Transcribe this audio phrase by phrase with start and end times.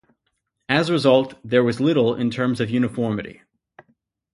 [0.67, 3.43] As a result, there was very little in terms of uniformity.